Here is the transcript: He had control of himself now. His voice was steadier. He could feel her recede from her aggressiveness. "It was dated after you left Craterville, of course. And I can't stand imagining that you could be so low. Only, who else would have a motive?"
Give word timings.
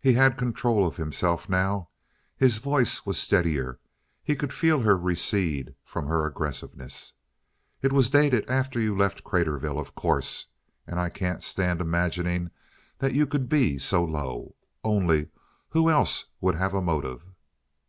He 0.00 0.12
had 0.12 0.38
control 0.38 0.86
of 0.86 0.96
himself 0.96 1.48
now. 1.48 1.88
His 2.36 2.58
voice 2.58 3.04
was 3.04 3.18
steadier. 3.18 3.80
He 4.22 4.36
could 4.36 4.52
feel 4.52 4.82
her 4.82 4.96
recede 4.96 5.74
from 5.82 6.06
her 6.06 6.24
aggressiveness. 6.24 7.14
"It 7.82 7.92
was 7.92 8.10
dated 8.10 8.48
after 8.48 8.78
you 8.78 8.96
left 8.96 9.24
Craterville, 9.24 9.80
of 9.80 9.96
course. 9.96 10.46
And 10.86 11.00
I 11.00 11.08
can't 11.08 11.42
stand 11.42 11.80
imagining 11.80 12.52
that 12.98 13.12
you 13.14 13.26
could 13.26 13.48
be 13.48 13.76
so 13.78 14.04
low. 14.04 14.54
Only, 14.84 15.30
who 15.70 15.90
else 15.90 16.26
would 16.40 16.54
have 16.54 16.72
a 16.72 16.80
motive?" 16.80 17.24